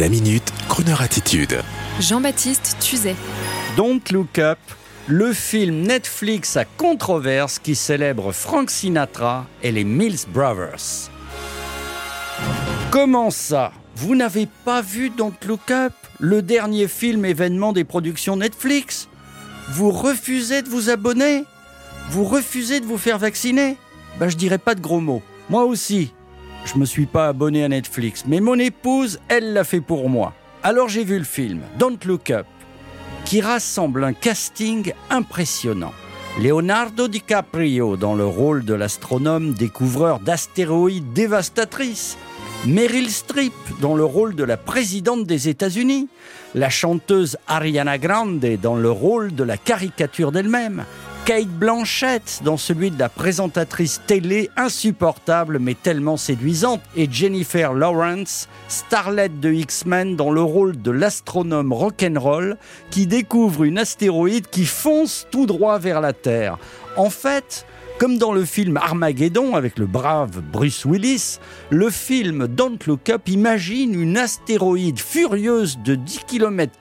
La 0.00 0.08
minute, 0.08 0.52
Kroneur 0.68 1.02
attitude. 1.02 1.60
Jean-Baptiste 2.00 2.78
Tuzet. 2.80 3.14
Don't 3.76 4.00
Look 4.10 4.40
Up, 4.40 4.58
le 5.06 5.32
film 5.32 5.82
Netflix 5.82 6.56
à 6.56 6.64
controverse 6.64 7.60
qui 7.60 7.76
célèbre 7.76 8.32
Frank 8.32 8.70
Sinatra 8.70 9.46
et 9.62 9.70
les 9.70 9.84
Mills 9.84 10.26
Brothers. 10.26 11.10
Comment 12.90 13.30
ça? 13.30 13.70
Vous 13.94 14.16
n'avez 14.16 14.48
pas 14.64 14.82
vu 14.82 15.10
Don't 15.10 15.32
Look 15.46 15.70
Up, 15.70 15.92
le 16.18 16.42
dernier 16.42 16.88
film 16.88 17.24
événement 17.24 17.72
des 17.72 17.84
productions 17.84 18.36
Netflix? 18.36 19.06
Vous 19.68 19.92
refusez 19.92 20.62
de 20.62 20.68
vous 20.68 20.90
abonner? 20.90 21.44
Vous 22.10 22.24
refusez 22.24 22.80
de 22.80 22.86
vous 22.86 22.98
faire 22.98 23.18
vacciner? 23.20 23.76
Bah 24.18 24.28
je 24.28 24.36
dirais 24.36 24.58
pas 24.58 24.74
de 24.74 24.80
gros 24.80 25.00
mots. 25.00 25.22
Moi 25.50 25.62
aussi, 25.62 26.12
je 26.64 26.78
me 26.78 26.84
suis 26.84 27.06
pas 27.06 27.28
abonné 27.28 27.64
à 27.64 27.68
Netflix, 27.68 28.24
mais 28.26 28.40
mon 28.40 28.58
épouse, 28.58 29.20
elle 29.28 29.52
l'a 29.52 29.64
fait 29.64 29.80
pour 29.80 30.08
moi. 30.08 30.32
Alors 30.62 30.88
j'ai 30.88 31.04
vu 31.04 31.18
le 31.18 31.24
film 31.24 31.60
Don't 31.78 31.98
Look 32.06 32.30
Up, 32.30 32.46
qui 33.24 33.40
rassemble 33.40 34.04
un 34.04 34.12
casting 34.12 34.92
impressionnant. 35.10 35.92
Leonardo 36.42 37.06
DiCaprio 37.06 37.96
dans 37.96 38.14
le 38.14 38.26
rôle 38.26 38.64
de 38.64 38.74
l'astronome 38.74 39.52
découvreur 39.52 40.18
d'astéroïdes 40.18 41.12
dévastatrices. 41.12 42.18
Meryl 42.66 43.10
Streep 43.10 43.52
dans 43.80 43.94
le 43.94 44.04
rôle 44.04 44.34
de 44.34 44.42
la 44.42 44.56
présidente 44.56 45.26
des 45.26 45.48
États-Unis. 45.48 46.08
La 46.54 46.70
chanteuse 46.70 47.36
Ariana 47.46 47.98
Grande 47.98 48.44
dans 48.60 48.74
le 48.74 48.90
rôle 48.90 49.34
de 49.34 49.44
la 49.44 49.56
caricature 49.56 50.32
d'elle-même. 50.32 50.84
Kate 51.24 51.48
Blanchett 51.48 52.42
dans 52.44 52.58
celui 52.58 52.90
de 52.90 52.98
la 52.98 53.08
présentatrice 53.08 54.02
télé 54.06 54.50
insupportable 54.58 55.58
mais 55.58 55.72
tellement 55.72 56.18
séduisante 56.18 56.82
et 56.96 57.08
Jennifer 57.10 57.72
Lawrence, 57.72 58.46
starlet 58.68 59.30
de 59.30 59.50
X-Men 59.50 60.16
dans 60.16 60.30
le 60.30 60.42
rôle 60.42 60.82
de 60.82 60.90
l'astronome 60.90 61.72
rock'n'roll 61.72 62.58
qui 62.90 63.06
découvre 63.06 63.64
une 63.64 63.78
astéroïde 63.78 64.48
qui 64.48 64.66
fonce 64.66 65.26
tout 65.30 65.46
droit 65.46 65.78
vers 65.78 66.02
la 66.02 66.12
Terre. 66.12 66.58
En 66.98 67.08
fait, 67.08 67.64
comme 67.98 68.18
dans 68.18 68.32
le 68.32 68.44
film 68.44 68.76
Armageddon 68.76 69.54
avec 69.54 69.78
le 69.78 69.86
brave 69.86 70.42
Bruce 70.52 70.84
Willis, 70.84 71.38
le 71.70 71.90
film 71.90 72.48
Don't 72.48 72.78
Look 72.86 73.08
Up 73.08 73.28
imagine 73.28 73.98
une 73.98 74.16
astéroïde 74.16 74.98
furieuse 74.98 75.78
de 75.84 75.94
10 75.94 76.20
km 76.26 76.72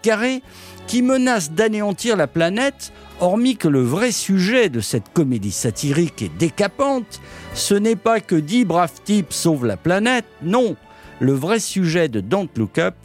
qui 0.87 1.01
menace 1.01 1.51
d'anéantir 1.51 2.17
la 2.17 2.27
planète, 2.27 2.91
hormis 3.19 3.57
que 3.57 3.67
le 3.67 3.81
vrai 3.81 4.11
sujet 4.11 4.69
de 4.69 4.79
cette 4.79 5.13
comédie 5.13 5.51
satirique 5.51 6.21
et 6.21 6.31
décapante, 6.39 7.21
ce 7.53 7.75
n'est 7.75 7.95
pas 7.95 8.19
que 8.19 8.35
10 8.35 8.65
braves 8.65 9.01
types 9.03 9.33
sauvent 9.33 9.65
la 9.65 9.77
planète, 9.77 10.25
non. 10.41 10.75
Le 11.19 11.33
vrai 11.33 11.59
sujet 11.59 12.09
de 12.09 12.19
Don't 12.19 12.49
Look 12.57 12.79
Up 12.79 12.95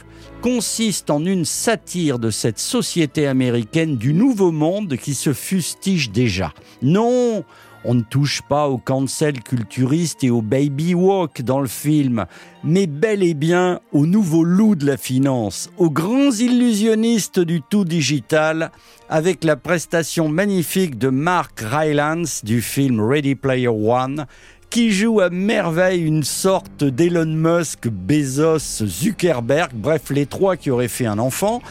consiste 0.41 1.09
en 1.09 1.23
une 1.25 1.45
satire 1.45 2.17
de 2.17 2.29
cette 2.31 2.59
société 2.59 3.27
américaine 3.27 3.97
du 3.97 4.13
nouveau 4.13 4.51
monde 4.51 4.95
qui 4.97 5.13
se 5.13 5.33
fustige 5.33 6.11
déjà. 6.11 6.53
Non, 6.81 7.43
on 7.85 7.93
ne 7.93 8.01
touche 8.01 8.41
pas 8.41 8.67
au 8.67 8.77
cancel 8.77 9.41
culturiste 9.41 10.23
et 10.23 10.29
au 10.29 10.41
baby 10.41 10.93
walk 10.93 11.41
dans 11.41 11.61
le 11.61 11.67
film, 11.67 12.25
mais 12.63 12.87
bel 12.87 13.23
et 13.23 13.33
bien 13.33 13.79
au 13.91 14.05
nouveau 14.05 14.43
loup 14.43 14.75
de 14.75 14.85
la 14.85 14.97
finance, 14.97 15.69
aux 15.77 15.89
grands 15.89 16.31
illusionnistes 16.31 17.39
du 17.39 17.61
tout 17.61 17.85
digital, 17.85 18.71
avec 19.09 19.43
la 19.43 19.55
prestation 19.55 20.29
magnifique 20.29 20.97
de 20.97 21.09
Mark 21.09 21.59
Rylance 21.59 22.43
du 22.43 22.61
film 22.61 23.01
Ready 23.01 23.35
Player 23.35 23.67
One, 23.67 24.25
qui 24.69 24.91
joue 24.91 25.19
à 25.19 25.29
merveille 25.29 26.01
une 26.01 26.23
sorte 26.23 26.83
d'Elon 26.83 27.25
Musk, 27.25 27.87
Bezos, 27.87 28.85
Zuckerberg, 28.85 29.71
bref 29.73 30.09
les 30.11 30.27
trois 30.27 30.57
qui 30.57 30.69
auraient 30.69 30.87
fait 30.87 31.07
un 31.07 31.17
enfant, 31.17 31.61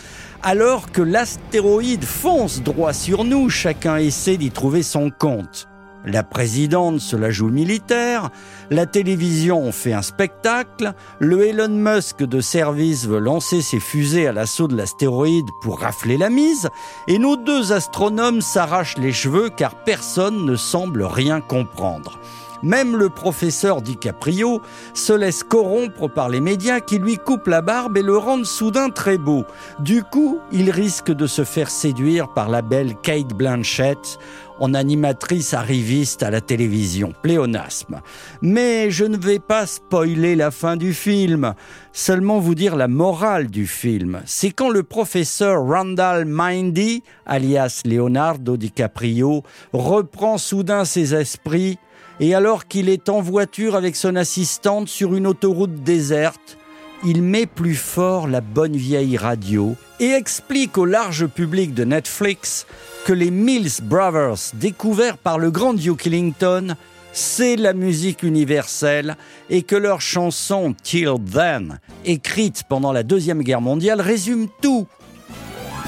alors 0.43 0.91
que 0.91 1.03
l'astéroïde 1.03 2.04
fonce 2.04 2.62
droit 2.62 2.93
sur 2.93 3.25
nous, 3.25 3.50
chacun 3.50 3.97
essaie 3.99 4.37
d'y 4.37 4.50
trouver 4.50 4.83
son 4.83 5.10
compte. 5.10 5.69
La 6.04 6.22
présidente 6.22 7.00
se 7.00 7.16
la 7.16 7.31
joue 7.31 7.48
militaire, 7.48 8.31
la 8.70 8.86
télévision 8.86 9.72
fait 9.72 9.92
un 9.92 10.03
spectacle, 10.03 10.92
le 11.19 11.47
Elon 11.47 11.69
Musk 11.69 12.22
de 12.22 12.41
service 12.41 13.06
veut 13.06 13.19
lancer 13.19 13.62
ses 13.62 13.81
fusées 13.81 14.28
à 14.28 14.32
l'assaut 14.32 14.69
de 14.69 14.76
l'astéroïde 14.76 15.48
pour 15.60 15.81
rafler 15.81 16.16
la 16.16 16.31
mise, 16.31 16.69
et 17.09 17.19
nos 17.19 17.36
deux 17.36 17.72
astronomes 17.72 18.41
s'arrachent 18.41 18.98
les 18.98 19.12
cheveux 19.12 19.50
car 19.50 19.82
personne 19.84 20.47
ne 20.47 20.54
semble 20.54 21.03
rien 21.03 21.41
comprendre. 21.41 22.19
Même 22.62 22.97
le 22.97 23.09
professeur 23.09 23.82
DiCaprio 23.82 24.60
se 24.92 25.12
laisse 25.12 25.44
corrompre 25.44 26.09
par 26.09 26.28
les 26.28 26.41
médias 26.41 26.80
qui 26.80 26.98
lui 26.98 27.16
coupent 27.16 27.47
la 27.47 27.62
barbe 27.62 27.97
et 27.97 28.03
le 28.03 28.16
rendent 28.16 28.47
soudain 28.47 28.91
très 28.91 29.16
beau. 29.16 29.44
Du 29.78 30.03
coup, 30.03 30.41
il 30.50 30.70
risque 30.70 31.12
de 31.12 31.26
se 31.28 31.44
faire 31.44 31.70
séduire 31.70 32.28
par 32.28 32.48
la 32.48 32.62
belle 32.62 32.97
Kate 32.97 33.28
Blanchett 33.28 34.19
en 34.61 34.75
animatrice 34.75 35.55
arriviste 35.55 36.23
à 36.23 36.31
la 36.31 36.41
télévision. 36.41 37.13
Pléonasme. 37.23 38.01
Mais 38.43 38.91
je 38.91 39.05
ne 39.05 39.17
vais 39.17 39.39
pas 39.39 39.67
spoiler 39.67 40.37
la 40.37 40.51
fin 40.51 40.77
du 40.77 40.95
film, 40.95 41.55
seulement 41.93 42.39
vous 42.39 42.55
dire 42.55 42.77
la 42.77 42.89
morale 42.89 43.49
du 43.49 43.67
film. 43.67 44.21
C'est 44.27 44.51
quand 44.51 44.71
le 44.71 44.83
professeur 44.83 45.67
Randall 45.67 46.25
Mindy, 46.25 47.03
alias 47.27 47.83
Leonardo 47.85 48.57
DiCaprio, 48.57 49.43
reprend 49.73 50.39
soudain 50.39 50.85
ses 50.85 51.15
esprits 51.15 51.79
et 52.21 52.35
alors 52.35 52.67
qu'il 52.67 52.89
est 52.89 53.09
en 53.09 53.21
voiture 53.21 53.77
avec 53.77 53.95
son 53.95 54.17
assistante 54.17 54.89
sur 54.89 55.15
une 55.15 55.27
autoroute 55.27 55.83
déserte, 55.85 56.59
il 57.05 57.23
met 57.23 57.47
plus 57.47 57.77
fort 57.77 58.27
la 58.27 58.41
bonne 58.41 58.77
vieille 58.77 59.17
radio 59.17 59.77
et 60.00 60.10
explique 60.10 60.78
au 60.78 60.84
large 60.84 61.26
public 61.26 61.75
de 61.75 61.84
Netflix 61.84 62.66
que 63.04 63.12
les 63.12 63.31
Mills 63.31 63.82
Brothers, 63.82 64.53
découverts 64.54 65.19
par 65.19 65.38
le 65.38 65.50
grand 65.50 65.75
Duke 65.75 66.06
Ellington, 66.06 66.76
c'est 67.12 67.56
la 67.56 67.72
musique 67.72 68.22
universelle 68.22 69.16
et 69.50 69.62
que 69.62 69.76
leur 69.76 70.00
chanson 70.00 70.75
Till 70.82 71.14
Then, 71.32 71.81
écrite 72.04 72.64
pendant 72.69 72.92
la 72.92 73.03
Deuxième 73.03 73.42
Guerre 73.42 73.60
mondiale, 73.60 74.00
résume 74.00 74.48
tout. 74.60 74.86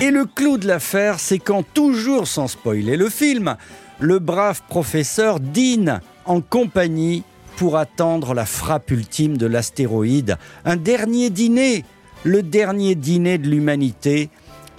Et 0.01 0.11
le 0.11 0.25
clou 0.25 0.57
de 0.57 0.67
l'affaire, 0.67 1.21
c'est 1.21 1.39
quand, 1.39 1.63
toujours 1.75 2.27
sans 2.27 2.49
spoiler 2.49 2.97
le 2.97 3.11
film, 3.11 3.57
le 3.99 4.19
brave 4.19 4.63
professeur 4.69 5.41
dîne 5.41 6.01
en 6.25 6.41
compagnie 6.41 7.23
pour 7.57 7.77
attendre 7.77 8.33
la 8.33 8.47
frappe 8.47 8.91
ultime 8.91 9.37
de 9.37 9.45
l'astéroïde. 9.45 10.39
Un 10.65 10.77
dernier 10.77 11.29
dîner, 11.29 11.85
le 12.25 12.43
dernier 12.43 12.95
dîner 12.95 13.39
de 13.39 13.49
l'humanité. 13.49 14.31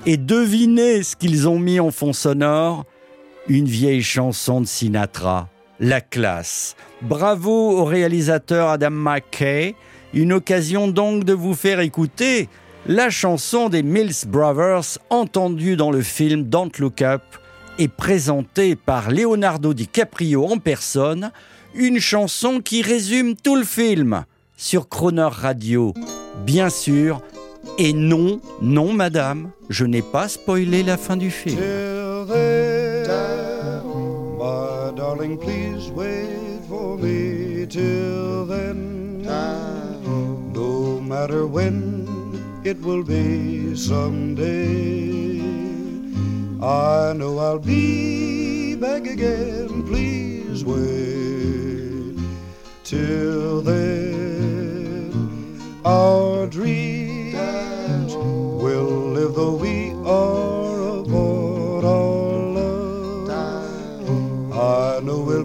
Et 0.06 0.18
devinez 0.18 1.03
ce 1.03 1.16
qu'ils 1.16 1.47
ont 1.47 1.59
mis 1.59 1.79
en 1.79 1.91
fond 1.91 2.13
sonore 2.13 2.85
Une 3.47 3.66
vieille 3.66 4.03
chanson 4.03 4.62
de 4.62 4.66
Sinatra, 4.66 5.47
La 5.79 6.02
classe. 6.02 6.75
Bravo 7.02 7.79
au 7.79 7.85
réalisateur 7.85 8.69
Adam 8.69 8.91
McKay. 8.91 9.75
Une 10.13 10.34
occasion 10.34 10.88
donc 10.88 11.24
de 11.24 11.34
vous 11.34 11.53
faire 11.53 11.79
écouter 11.79 12.50
la 12.88 13.12
chanson 13.12 13.69
des 13.69 13.84
Mills 13.84 14.28
Brothers 14.28 14.97
entendue 15.09 15.75
dans 15.75 15.91
le 15.91 16.02
film 16.02 16.44
Don't 16.44 16.72
Look 16.79 17.03
Up 17.03 17.22
et 17.78 17.88
présentée 17.88 18.75
par 18.75 19.12
Leonardo 19.12 19.73
DiCaprio 19.73 20.46
en 20.46 20.58
personne 20.58 21.31
une 21.73 22.00
chanson 22.00 22.59
qui 22.59 22.81
résume 22.81 23.35
tout 23.35 23.56
le 23.56 23.63
film 23.63 24.25
sur 24.58 24.90
Croner 24.90 25.29
Radio. 25.31 25.94
Bien 26.46 26.69
sûr, 26.69 27.22
et 27.83 27.93
non, 27.93 28.39
non 28.61 28.93
madame, 28.93 29.49
je 29.69 29.85
n'ai 29.85 30.03
pas 30.03 30.27
spoilé 30.27 30.83
la 30.83 30.97
fin 30.97 31.17
du 31.17 31.31
film. 31.31 31.57
my 34.37 34.91
darling, 34.95 35.35
please 35.37 35.89
wait 35.89 36.59
for 36.69 36.95
me 36.97 37.65
till 37.65 38.45
then. 38.45 39.23
No 40.53 40.99
matter 41.01 41.47
when 41.47 42.07
it 42.63 42.79
will 42.81 43.03
be 43.03 43.75
someday. 43.75 45.41
I 46.61 47.13
know 47.13 47.39
I'll 47.39 47.57
be 47.57 48.75
back 48.75 49.07
again, 49.07 49.84
please 49.87 50.63
wait. 50.63 52.16
Till 52.84 53.61
then, 53.61 55.11
our 55.84 56.45
dreams 56.45 56.91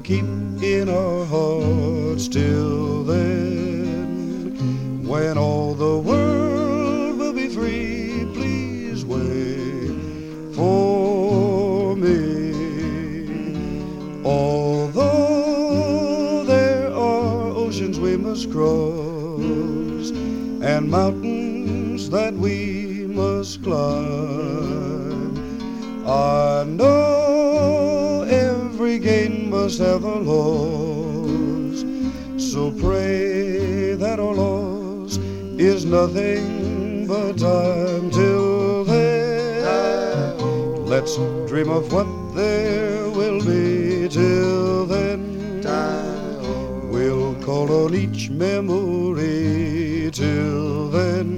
keep 0.06 0.24
in 0.62 0.88
our 0.88 1.26
hearts 1.26 2.28
till 2.28 3.02
then. 3.02 4.54
When 5.04 5.36
all 5.36 5.74
the 5.74 5.98
world 5.98 7.18
will 7.18 7.32
be 7.32 7.48
free, 7.48 8.24
please 8.32 9.04
wait 9.04 9.90
for 10.54 11.96
me. 11.96 12.52
Although 14.24 15.64
there 16.44 16.86
are 16.92 17.48
oceans 17.64 17.98
we 17.98 18.16
must 18.16 18.52
cross 18.52 20.10
and 20.62 20.88
mountains 20.88 22.10
that 22.10 22.32
we 22.32 23.08
must 23.08 23.64
climb. 23.64 25.34
I 26.06 26.62
know 26.64 27.25
have 29.66 30.04
a 30.04 30.18
loss, 30.20 31.84
so 32.38 32.70
pray 32.70 33.94
that 33.96 34.20
our 34.20 34.32
loss 34.32 35.18
is 35.58 35.84
nothing 35.84 37.04
but 37.08 37.36
time 37.36 38.08
till 38.12 38.84
then. 38.84 40.38
Let's 40.86 41.16
dream 41.48 41.68
of 41.68 41.92
what 41.92 42.06
there 42.36 43.10
will 43.10 43.44
be 43.44 44.08
till 44.08 44.86
then. 44.86 45.60
We'll 46.88 47.34
call 47.42 47.68
on 47.86 47.94
each 47.96 48.30
memory 48.30 50.10
till 50.12 50.90
then. 50.90 51.28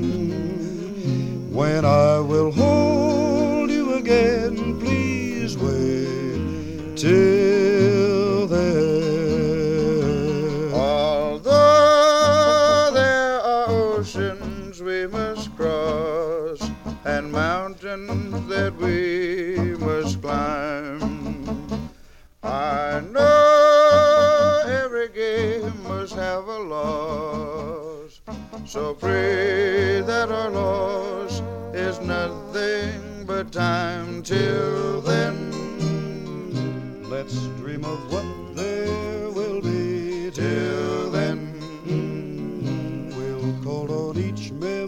When 1.50 1.86
I 1.86 2.20
will 2.20 2.52
hold 2.52 3.70
you 3.70 3.94
again, 3.94 4.78
please 4.78 5.56
wait 5.56 6.94
till 6.94 7.38
that 18.58 18.75
we 18.76 19.76
must 19.87 20.20
climb, 20.20 20.99
I 22.43 23.00
know 23.12 24.64
every 24.66 25.08
game 25.10 25.72
must 25.84 26.14
have 26.16 26.49
a 26.49 26.58
loss. 26.58 28.20
So 28.66 28.94
pray 28.94 30.00
that 30.00 30.32
our 30.32 30.50
loss 30.50 31.40
is 31.72 32.00
nothing 32.00 33.25
but 33.26 33.52
time 33.52 34.25
till 34.25 35.02
then. 35.02 35.37
Let's 37.08 37.38
dream 37.61 37.84
of 37.84 38.00
what 38.12 38.26
there 38.56 39.31
will 39.31 39.61
be 39.61 40.32
till 40.32 41.11
then. 41.12 41.38
We'll 43.16 43.54
call 43.62 43.88
on 44.08 44.19
each 44.19 44.50
memory 44.50 44.88